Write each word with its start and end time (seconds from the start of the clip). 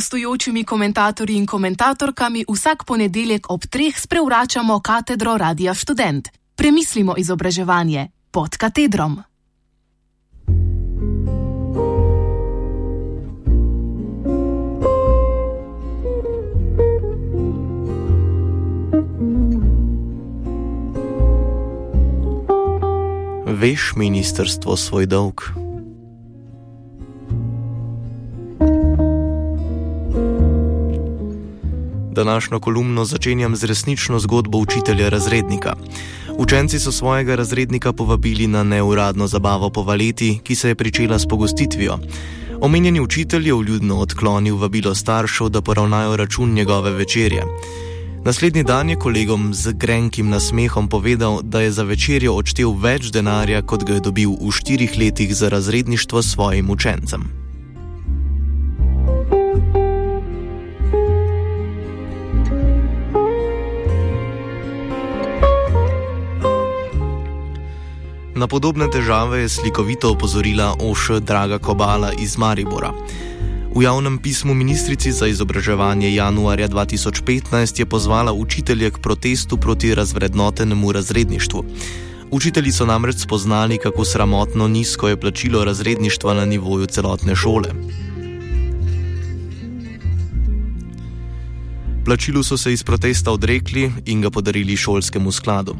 gostujočimi 0.00 0.64
komentatorji 0.64 1.36
in 1.36 1.46
komentatorkami 1.46 2.44
vsak 2.48 2.84
ponedeljek 2.88 3.50
ob 3.52 3.66
treh 3.68 3.92
sprevračamo 4.00 4.80
katedro 4.80 5.36
Radia 5.36 5.74
Student. 5.74 6.28
Premislimo 6.56 7.14
izobraževanje 7.18 8.08
pod 8.30 8.56
katedrom. 8.56 9.20
Veš, 23.46 23.92
ministrstvo, 23.96 24.76
svoj 24.76 25.06
dolg. 25.06 25.69
Današnjo 32.12 32.60
kolumno 32.60 33.04
začenjam 33.04 33.56
z 33.56 33.64
resnično 33.64 34.18
zgodbo 34.18 34.58
učitelja 34.58 35.08
razrednika. 35.08 35.74
Učenci 36.36 36.78
so 36.78 36.92
svojega 36.92 37.34
razrednika 37.34 37.92
povabili 37.92 38.46
na 38.46 38.62
neuradno 38.62 39.26
zabavo 39.26 39.70
po 39.70 39.82
valeti, 39.82 40.38
ki 40.44 40.54
se 40.54 40.68
je 40.68 40.74
pričela 40.74 41.18
s 41.18 41.26
pogostitvijo. 41.26 41.98
Omenjeni 42.60 43.00
učitelj 43.00 43.46
je 43.46 43.54
vljudno 43.54 43.98
odklonil 43.98 44.56
vabilo 44.56 44.94
staršev, 44.94 45.48
da 45.48 45.60
poravnajo 45.60 46.16
račun 46.16 46.52
njegove 46.52 46.90
večerje. 46.90 47.42
Naslednji 48.24 48.62
dan 48.62 48.90
je 48.90 48.96
kolegom 48.96 49.54
z 49.54 49.72
grenkim 49.72 50.28
nasmehom 50.28 50.88
povedal, 50.88 51.40
da 51.42 51.60
je 51.60 51.70
za 51.72 51.82
večerjo 51.82 52.34
odštel 52.34 52.72
več 52.72 53.10
denarja, 53.12 53.62
kot 53.62 53.84
ga 53.84 53.94
je 53.94 54.00
dobil 54.00 54.30
v 54.30 54.50
štirih 54.52 54.98
letih 54.98 55.36
za 55.36 55.48
razredništvo 55.48 56.22
svojim 56.22 56.70
učencem. 56.70 57.39
Na 68.40 68.48
podobne 68.48 68.88
težave 68.88 69.42
je 69.44 69.48
slikovito 69.52 70.08
opozorila 70.16 70.72
Oša 70.80 71.18
Draga 71.20 71.58
Kobala 71.60 72.08
iz 72.16 72.38
Maribora. 72.40 72.88
V 73.76 73.82
javnem 73.84 74.16
pismu 74.16 74.54
ministrici 74.56 75.12
za 75.12 75.26
izobraževanje 75.28 76.08
januarja 76.14 76.68
2015 76.68 77.80
je 77.80 77.86
pozvala 77.86 78.32
učitelje 78.32 78.90
k 78.90 78.98
protestu 78.98 79.56
proti 79.56 79.94
razvrednotenemu 79.94 80.92
razredništvu. 80.92 81.64
Učitelji 82.30 82.72
so 82.72 82.86
namreč 82.86 83.16
spoznali, 83.16 83.78
kako 83.78 84.04
sramotno 84.04 84.68
nizko 84.68 85.08
je 85.08 85.20
plačilo 85.20 85.64
razredništva 85.64 86.34
na 86.34 86.44
nivoju 86.44 86.86
celotne 86.86 87.36
šole. 87.36 87.68
Plačilu 92.04 92.42
so 92.42 92.56
se 92.56 92.72
iz 92.72 92.82
protesta 92.82 93.32
odrekli 93.32 93.92
in 94.06 94.20
ga 94.20 94.30
podarili 94.30 94.76
šolskemu 94.76 95.32
skladu. 95.32 95.76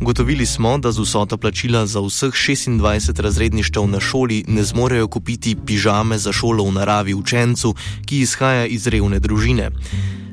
Gotovili 0.00 0.46
smo, 0.46 0.78
da 0.78 0.92
z 0.92 1.00
vsoto 1.00 1.36
plačila 1.36 1.86
za 1.86 2.00
vseh 2.00 2.32
26 2.32 3.20
razredništev 3.20 3.86
na 3.86 4.00
šoli 4.00 4.44
ne 4.48 4.64
zmorejo 4.64 5.08
kupiti 5.08 5.56
pižame 5.66 6.18
za 6.18 6.32
šolo 6.32 6.64
v 6.64 6.72
naravi 6.72 7.14
učencu, 7.14 7.74
ki 8.06 8.20
izhaja 8.20 8.66
iz 8.66 8.86
revne 8.86 9.18
družine. 9.18 9.70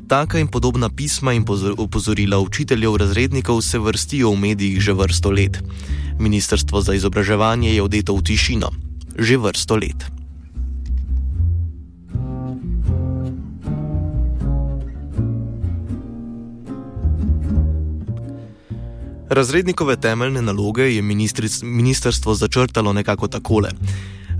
Taka 0.08 0.40
in 0.40 0.48
podobna 0.48 0.90
pisma 0.90 1.34
in 1.34 1.46
opozorila 1.78 2.40
učiteljev 2.40 2.96
razrednikov 2.96 3.62
se 3.62 3.80
vrstijo 3.80 4.32
v 4.32 4.40
medijih 4.40 4.80
že 4.80 4.94
vrsto 4.94 5.32
let. 5.32 5.64
Ministrstvo 6.20 6.82
za 6.82 6.94
izobraževanje 6.94 7.74
je 7.74 7.82
odeto 7.82 8.16
v 8.16 8.24
tišino. 8.24 8.72
Že 9.20 9.38
vrsto 9.38 9.76
let. 9.76 10.15
Razrednikove 19.30 19.96
temeljne 19.96 20.42
naloge 20.42 20.96
je 20.96 21.02
ministrstvo 21.64 22.34
začrtalo 22.34 22.94
nekako 22.94 23.28
takole. 23.28 23.70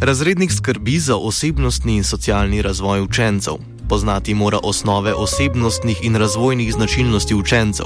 Razrednik 0.02 0.52
skrbi 0.52 1.00
za 1.00 1.16
osebnostni 1.16 1.96
in 1.96 2.04
socialni 2.04 2.62
razvoj 2.62 3.02
učencev, 3.02 3.54
poznati 3.90 4.34
mora 4.34 4.60
osnove 4.64 5.14
osebnostnih 5.14 5.98
in 6.04 6.16
razvojnih 6.16 6.74
značilnosti 6.74 7.36
učencev, 7.36 7.86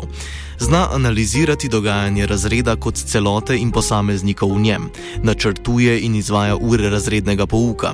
zna 0.60 0.88
analizirati 0.92 1.70
dogajanje 1.70 2.26
razreda 2.26 2.76
kot 2.76 2.96
celote 2.96 3.58
in 3.58 3.72
posameznikov 3.72 4.56
v 4.56 4.60
njem, 4.60 4.90
načrtuje 5.24 6.00
in 6.02 6.16
izvaja 6.16 6.56
ure 6.56 6.90
razrednega 6.90 7.46
pouka, 7.46 7.94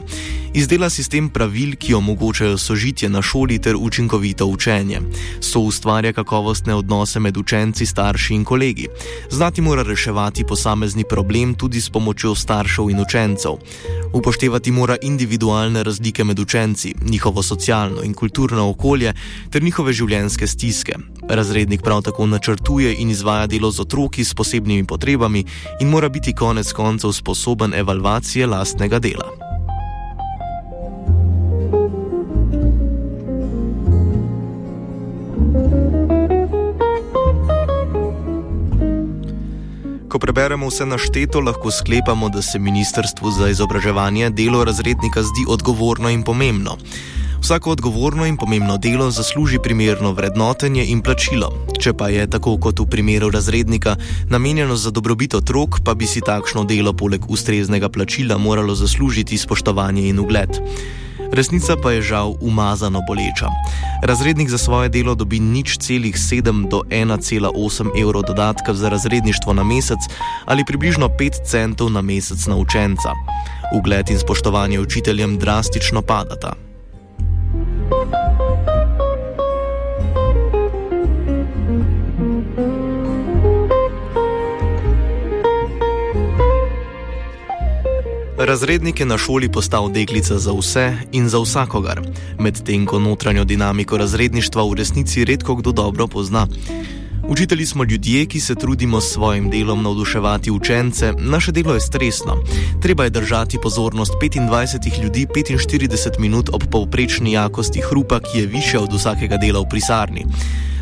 izdela 0.53 0.89
sistem 0.89 1.29
pravil, 1.29 1.75
ki 1.75 1.93
omogočajo 1.93 2.57
sožitje 2.57 3.09
na 3.09 3.21
šoli 3.21 3.59
ter 3.59 3.75
učinkovito 3.75 4.45
učenje, 4.45 5.01
so 5.41 5.59
ustvarja 5.59 6.13
kakovostne 6.13 6.75
odnose 6.75 7.19
med 7.19 7.37
učenci, 7.37 7.85
starši 7.85 8.33
in 8.33 8.43
kolegi, 8.43 8.87
znati 9.29 9.61
mora 9.61 9.83
reševati 9.83 10.43
posamezni 10.43 11.03
problem 11.09 11.53
tudi 11.53 11.81
s 11.81 11.89
pomočjo 11.89 12.35
staršev 12.35 12.89
in 12.89 12.99
učencev. 12.99 13.51
Upoštevati 14.13 14.71
mora 14.71 14.97
individualne 15.01 15.83
razlike 15.83 16.23
med 16.23 16.39
učenci, 16.39 16.93
njihovo 17.09 17.43
socialno 17.43 18.03
in 18.03 18.13
kulturno 18.13 18.69
okolje 18.69 19.13
ter 19.51 19.63
njihove 19.63 19.93
življenjske 19.93 20.47
stiske. 20.47 20.95
Razrednik 21.29 21.81
prav 21.81 22.01
tako 22.01 22.25
načrtuje 22.27 22.54
in 22.97 23.09
izvaja 23.09 23.47
delo 23.47 23.71
z 23.71 23.79
otroki 23.79 24.23
s 24.23 24.33
posebnimi 24.33 24.85
potrebami 24.85 25.45
in 25.81 25.89
mora 25.89 26.09
biti 26.09 26.33
konec 26.33 26.71
koncev 26.71 27.11
sposoben 27.11 27.73
evalvacije 27.73 28.47
lastnega 28.47 28.99
dela. 28.99 29.45
Ko 40.09 40.19
preberemo 40.19 40.67
vse 40.67 40.85
našteto, 40.85 41.41
lahko 41.43 41.71
sklepamo, 41.71 42.29
da 42.29 42.41
se 42.41 42.59
Ministrstvu 42.59 43.31
za 43.31 43.49
izobraževanje 43.49 44.29
delo 44.29 44.63
razrednika 44.63 45.23
zdi 45.23 45.43
odgovorno 45.47 46.09
in 46.09 46.23
pomembno. 46.23 46.77
Vsako 47.41 47.71
odgovorno 47.71 48.25
in 48.25 48.37
pomembno 48.37 48.77
delo 48.77 49.11
zasluži 49.11 49.59
primerno 49.63 50.11
vrednotenje 50.11 50.85
in 50.85 51.01
plačilo. 51.01 51.51
Če 51.79 51.93
pa 51.93 52.09
je 52.09 52.27
tako 52.29 52.57
kot 52.57 52.79
v 52.79 52.87
primeru 52.89 53.29
razrednika 53.29 53.95
namenjeno 54.29 54.75
za 54.75 54.91
dobrobit 54.91 55.33
otrok, 55.33 55.79
pa 55.83 55.93
bi 55.93 56.07
si 56.07 56.21
takšno 56.21 56.63
delo 56.65 56.93
poleg 56.93 57.29
ustreznega 57.29 57.89
plačila 57.89 58.37
moralo 58.37 58.75
zaslužiti 58.75 59.37
spoštovanje 59.37 60.07
in 60.09 60.19
ugled. 60.19 60.61
Resnica 61.31 61.75
pa 61.83 61.91
je 61.91 62.01
žal 62.01 62.35
umazano 62.41 63.01
boleča. 63.07 63.49
Razrednik 64.03 64.49
za 64.49 64.57
svoje 64.57 64.89
delo 64.89 65.15
dobi 65.15 65.39
nič 65.39 65.77
celih 65.77 66.15
7 66.15 66.69
do 66.69 66.81
1,8 66.89 68.01
evrov 68.01 68.23
dodatka 68.23 68.73
za 68.73 68.89
razredništvo 68.89 69.53
na 69.53 69.63
mesec 69.63 69.99
ali 70.45 70.65
približno 70.65 71.07
5 71.07 71.45
centov 71.45 71.91
na 71.91 72.01
mesec 72.01 72.45
na 72.47 72.55
učenca. 72.55 73.11
Ugled 73.73 74.09
in 74.09 74.19
spoštovanje 74.19 74.79
učiteljem 74.79 75.37
drastično 75.37 76.01
padata. 76.01 76.64
Razrednik 88.37 88.99
je 88.99 89.05
na 89.05 89.17
šoli 89.17 89.51
postal 89.51 89.89
deklica 89.89 90.37
za 90.39 90.53
vse 90.53 90.97
in 91.11 91.29
za 91.29 91.39
vsakogar, 91.39 92.01
medtem 92.39 92.85
ko 92.85 92.99
notranjo 92.99 93.43
dinamiko 93.43 93.97
razredništva 93.97 94.63
v 94.69 94.73
resnici 94.73 95.25
redko 95.25 95.55
kdo 95.55 95.71
dobro 95.71 96.07
pozna. 96.07 96.47
Učitelji 97.27 97.65
smo 97.65 97.83
ljudje, 97.83 98.25
ki 98.25 98.39
se 98.39 98.55
trudimo 98.55 99.01
s 99.01 99.13
svojim 99.13 99.49
delom 99.49 99.83
navduševati 99.83 100.51
učence, 100.51 101.13
naše 101.17 101.51
delo 101.51 101.73
je 101.73 101.79
stresno. 101.79 102.37
Treba 102.81 103.03
je 103.03 103.09
držati 103.09 103.57
pozornost 103.63 104.11
25 104.21 105.03
ljudi 105.03 105.27
45 105.33 106.19
minut 106.19 106.49
ob 106.53 106.63
povprečni 106.71 107.31
jakosti 107.31 107.81
hrupa, 107.89 108.19
ki 108.19 108.39
je 108.39 108.45
više 108.45 108.79
od 108.79 108.93
vsakega 108.93 109.37
dela 109.37 109.59
v 109.59 109.69
pisarni. 109.71 110.25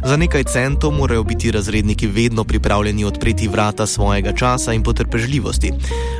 Za 0.06 0.18
nekaj 0.18 0.44
centov 0.44 0.92
morajo 0.92 1.24
biti 1.24 1.52
razredniki 1.52 2.08
vedno 2.08 2.44
pripravljeni 2.44 3.06
odpreti 3.06 3.48
vrata 3.48 3.86
svojega 3.86 4.34
časa 4.36 4.74
in 4.74 4.84
potrpežljivosti. 4.84 5.72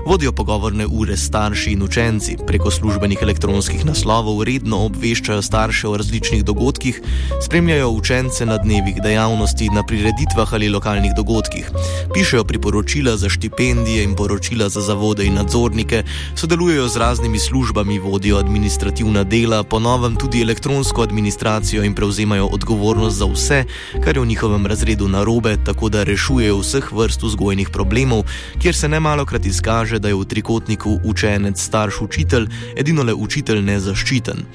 Vodijo 0.08 0.32
pogovorne 0.32 0.88
ure 0.88 1.18
s 1.18 1.26
starši 1.26 1.72
in 1.72 1.84
učenci, 1.84 2.38
preko 2.48 2.72
službenih 2.72 3.20
elektronskih 3.22 3.86
naslovov 3.86 4.44
redno 4.44 4.86
obveščajo 4.86 5.42
starše 5.42 5.88
o 5.88 5.98
različnih 5.98 6.44
dogodkih, 6.44 7.02
spremljajo 7.46 7.90
učence 7.90 8.46
na 8.46 8.58
dnevih 8.58 9.02
dejavnosti, 9.04 9.70
na 9.70 9.84
prireditvah 9.84 10.54
ali 10.54 10.70
lokalnih 10.70 11.12
dogodkih, 11.18 11.72
pišejo 12.14 12.44
priporočila 12.44 13.18
za 13.18 13.30
štipendije 13.30 14.04
in 14.04 14.16
poročila 14.16 14.70
za 14.70 14.82
zavode 14.82 15.26
in 15.26 15.34
nadzornike, 15.34 16.04
sodelujejo 16.36 16.88
z 16.88 16.98
raznimi 16.98 17.40
službami, 17.40 18.00
vodijo 18.00 18.38
administrativna 18.38 19.24
dela, 19.24 19.64
ponovem 19.64 20.16
tudi 20.16 20.42
elektronsko 20.42 21.02
administracijo 21.02 21.84
in 21.84 21.96
prevzemajo 21.96 22.46
odgovornost 22.46 23.18
za 23.18 23.26
vse, 23.26 23.64
kar 24.04 24.18
je 24.18 24.22
v 24.22 24.28
njihovem 24.28 24.66
razredu 24.66 25.08
narobe, 25.08 25.58
tako 25.66 25.90
da 25.90 26.04
rešujejo 26.04 26.58
vseh 26.60 26.92
vrst 26.92 27.24
vzgojnih 27.24 27.70
problemov, 27.70 28.24
kjer 28.62 28.76
se 28.76 28.90
ne 28.90 29.00
malo 29.00 29.26
krat 29.26 29.46
izkaže, 29.46 30.00
da 30.00 30.08
je 30.08 30.16
v 30.16 30.26
trikotniku 30.26 31.00
učenec, 31.04 31.62
starš, 31.62 32.02
učitelj, 32.02 32.48
edino 32.76 33.04
le 33.04 33.14
učitelj 33.14 33.62
nezaščiten. 33.62 34.46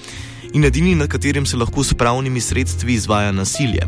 in 0.53 0.65
edini, 0.65 0.95
na 0.95 1.07
katerem 1.07 1.47
se 1.47 1.57
lahko 1.57 1.85
s 1.85 1.95
pravnimi 1.95 2.41
sredstvi 2.41 2.93
izvaja 2.93 3.33
nasilje. 3.33 3.85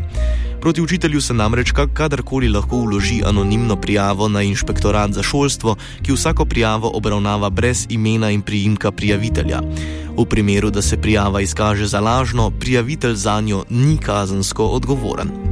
Proti 0.61 0.83
učitelju 0.83 1.21
se 1.21 1.35
namreč 1.35 1.73
kadarkoli 1.95 2.49
lahko 2.49 2.81
vloži 2.81 3.23
anonimno 3.25 3.77
prijavo 3.77 4.29
na 4.29 4.43
inšpektorat 4.43 5.13
za 5.13 5.23
šolstvo, 5.23 5.77
ki 6.03 6.13
vsako 6.13 6.45
prijavo 6.45 6.91
obravnava 6.95 7.51
brez 7.51 7.87
imena 7.89 8.31
in 8.31 8.43
priimka 8.43 8.91
prijavitelja. 8.93 9.61
V 10.19 10.25
primeru, 10.25 10.71
da 10.71 10.83
se 10.83 11.01
prijava 11.01 11.41
izkaže 11.41 11.87
za 11.87 12.01
lažno, 12.01 12.51
prijavitelj 12.51 13.15
za 13.15 13.41
njo 13.41 13.65
ni 13.71 13.99
kazensko 13.99 14.67
odgovoren. 14.67 15.50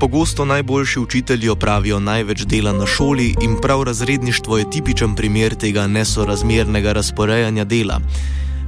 Pogosto 0.00 0.44
najboljši 0.44 1.00
učitelji 1.00 1.48
opravijo 1.48 1.98
največ 2.00 2.42
dela 2.42 2.72
na 2.72 2.86
šoli 2.86 3.34
in 3.42 3.56
prav 3.62 3.82
razredništvo 3.82 4.58
je 4.58 4.70
tipičen 4.70 5.14
primer 5.14 5.54
tega 5.54 5.86
nesorazmernega 5.86 6.92
razporejanja 6.92 7.64
dela. 7.64 8.00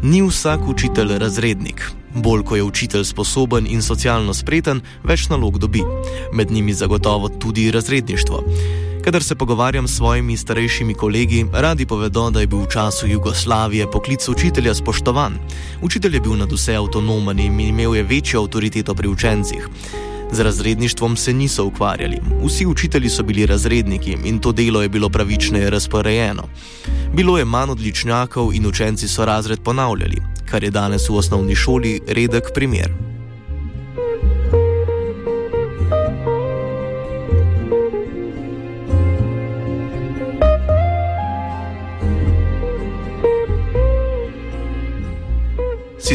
Ni 0.02 0.22
vsak 0.22 0.60
učitelj 0.68 1.18
razrednik. 1.18 1.90
Bolj 2.14 2.42
ko 2.42 2.56
je 2.56 2.62
učitelj 2.62 3.04
sposoben 3.04 3.66
in 3.66 3.82
socialno 3.82 4.34
spreten, 4.34 4.80
več 5.04 5.28
nalog 5.28 5.58
dobi. 5.58 5.80
Med 6.32 6.50
njimi 6.50 6.74
zagotovo 6.74 7.28
tudi 7.28 7.70
razredništvo. 7.70 8.44
Kadar 9.04 9.22
se 9.22 9.34
pogovarjam 9.34 9.88
s 9.88 9.96
svojimi 9.96 10.36
starejšimi 10.36 10.94
kolegi, 10.94 11.46
radi 11.52 11.86
povedo, 11.86 12.30
da 12.30 12.40
je 12.40 12.46
bil 12.46 12.58
v 12.58 12.70
času 12.72 13.06
Jugoslavije 13.06 13.90
poklic 13.90 14.28
učitelja 14.28 14.74
spoštovan. 14.74 15.38
Učitelj 15.82 16.14
je 16.14 16.20
bil 16.20 16.36
nad 16.36 16.52
vse 16.52 16.76
avtonomen 16.76 17.38
in 17.38 17.60
imel 17.60 17.96
je 17.96 18.02
večjo 18.02 18.40
avtoriteto 18.40 18.94
pri 18.94 19.08
učencih. 19.08 19.68
Z 20.32 20.40
razredništvom 20.40 21.16
se 21.16 21.32
niso 21.32 21.64
ukvarjali. 21.64 22.20
Vsi 22.44 22.66
učitelji 22.66 23.08
so 23.08 23.22
bili 23.22 23.46
razredniki 23.46 24.16
in 24.24 24.38
to 24.38 24.52
delo 24.52 24.82
je 24.82 24.88
bilo 24.88 25.08
pravičneje 25.08 25.70
razporejeno. 25.70 26.42
Bilo 27.14 27.38
je 27.38 27.44
manj 27.44 27.70
odličnjakov 27.70 28.54
in 28.54 28.66
učenci 28.66 29.08
so 29.08 29.24
razred 29.24 29.60
ponavljali, 29.64 30.16
kar 30.50 30.64
je 30.64 30.70
danes 30.70 31.08
v 31.08 31.14
osnovni 31.14 31.54
šoli 31.54 32.00
redek 32.08 32.44
primer. 32.54 33.11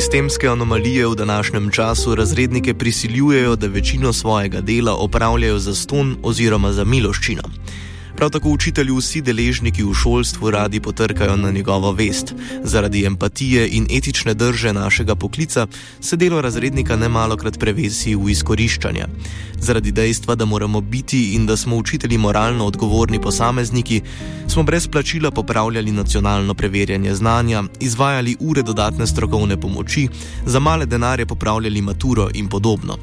Sistemske 0.08 0.48
anomalije 0.48 1.08
v 1.08 1.16
današnjem 1.16 1.72
času 1.72 2.16
razrednike 2.16 2.74
prisiljujejo, 2.74 3.56
da 3.56 3.68
večino 3.68 4.14
svojega 4.14 4.62
dela 4.62 4.94
opravljajo 4.96 5.60
za 5.60 5.76
ston 5.76 6.16
oziroma 6.24 6.72
za 6.72 6.84
miloščino. 6.84 7.42
Prav 8.18 8.30
tako 8.30 8.50
učitelji 8.50 8.92
vsi 8.98 9.20
deležniki 9.22 9.84
v 9.84 9.94
šolstvu 9.94 10.52
radi 10.52 10.80
potrkajo 10.80 11.36
na 11.38 11.52
njegovo 11.52 11.92
vest. 11.92 12.34
Zaradi 12.64 13.06
empatije 13.06 13.68
in 13.72 13.86
etične 13.94 14.34
drže 14.34 14.74
našega 14.74 15.16
poklica 15.16 15.68
se 16.02 16.18
delo 16.18 16.42
razrednika 16.42 16.96
nemalokrat 16.96 17.60
prevesi 17.60 18.16
v 18.16 18.30
izkoriščanje. 18.30 19.06
Zaradi 19.60 19.92
dejstva, 19.92 20.36
da 20.36 20.46
moramo 20.46 20.82
biti 20.82 21.36
in 21.36 21.46
da 21.46 21.58
smo 21.58 21.78
učitelji 21.78 22.18
moralno 22.18 22.66
odgovorni 22.66 23.22
posamezniki, 23.22 24.02
smo 24.48 24.64
brez 24.64 24.88
plačila 24.88 25.32
popravljali 25.32 25.92
nacionalno 25.92 26.54
preverjanje 26.54 27.16
znanja, 27.16 27.64
izvajali 27.80 28.36
ure 28.40 28.62
dodatne 28.62 29.08
strokovne 29.08 29.62
pomoči, 29.62 30.08
za 30.46 30.60
male 30.60 30.86
denarje 30.86 31.26
popravljali 31.26 31.82
maturo 31.82 32.30
in 32.34 32.48
podobno. 32.48 32.98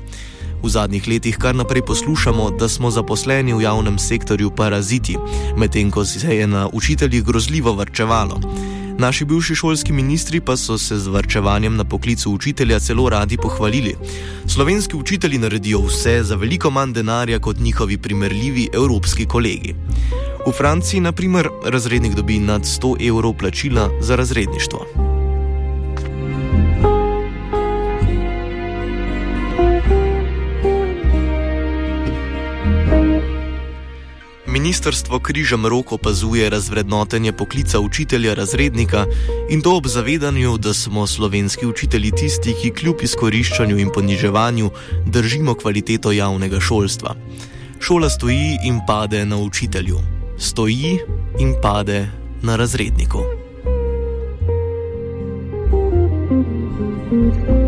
V 0.65 0.69
zadnjih 0.73 1.05
letih 1.09 1.37
kar 1.37 1.53
naprej 1.53 1.83
poslušamo, 1.85 2.51
da 2.57 2.69
smo 2.69 2.91
zaposleni 2.91 3.53
v 3.53 3.63
javnem 3.63 3.99
sektorju 3.99 4.51
paraziti, 4.51 5.17
medtem 5.57 5.91
ko 5.91 6.05
se 6.05 6.37
je 6.37 6.47
na 6.47 6.69
učiteljih 6.73 7.25
grozljivo 7.25 7.73
vrčevalo. 7.73 8.41
Naši 8.99 9.25
bivši 9.25 9.55
šolski 9.55 9.93
ministri 9.93 10.41
pa 10.41 10.57
so 10.57 10.79
se 10.79 10.99
z 10.99 11.09
vrčevanjem 11.09 11.77
na 11.77 11.85
poklicu 11.85 12.33
učitelja 12.33 12.81
celo 12.81 13.09
radi 13.09 13.37
pohvalili. 13.37 13.95
Slovenski 14.47 14.97
učitelji 14.97 15.39
naredijo 15.39 15.85
vse 15.85 16.23
za 16.23 16.35
veliko 16.35 16.71
manj 16.71 16.93
denarja 16.93 17.39
kot 17.39 17.61
njihovi 17.61 17.99
primerljivi 17.99 18.69
evropski 18.73 19.27
kolegi. 19.27 19.75
V 20.47 20.53
Franciji, 20.53 21.01
na 21.01 21.13
primer, 21.13 21.49
razrednik 21.65 22.15
dobi 22.15 22.39
nad 22.39 22.63
100 22.63 23.09
evrov 23.09 23.33
plačila 23.33 23.91
za 24.01 24.17
razredništvo. 24.17 25.04
Ministrstvo 34.65 35.19
križem 35.19 35.67
roko 35.67 35.95
opazuje 35.95 36.51
razvrednotenje 36.51 37.33
poklica 37.33 37.81
učitelja 37.81 38.35
razrednika 38.35 39.05
in 39.51 39.61
to 39.61 39.77
ob 39.77 39.87
zavedanju, 39.87 40.57
da 40.59 40.75
smo 40.75 41.07
slovenski 41.07 41.67
učitelji 41.67 42.11
tisti, 42.11 42.55
ki 42.63 42.71
kljub 42.71 42.97
izkoriščanju 43.03 43.79
in 43.79 43.91
poniževanju 43.95 44.71
držimo 45.07 45.55
kvaliteto 45.55 46.13
javnega 46.13 46.61
šolstva. 46.61 47.15
Šola 47.81 48.09
stoji 48.09 48.57
in 48.65 48.81
pade 48.87 49.25
na 49.25 49.37
učitelju, 49.37 49.99
stoji 50.39 50.99
in 51.39 51.55
pade 51.63 52.09
na 52.43 52.57
razredniku. 52.57 53.21
thank 57.11 57.49
you 57.49 57.64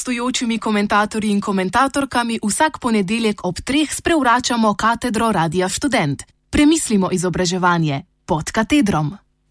gostujočimi 0.00 0.58
komentatorji 0.58 1.30
in 1.30 1.40
komentatorkami 1.40 2.38
vsak 2.42 2.78
ponedeljek 2.80 3.44
ob 3.44 3.60
treh 3.60 3.92
sprevračamo 3.92 4.74
katedro 4.74 5.32
Radia 5.32 5.68
Student. 5.68 6.22
Premislimo 6.50 7.10
izobraževanje 7.12 8.02
pod 8.24 8.50
katedrom. 8.50 9.16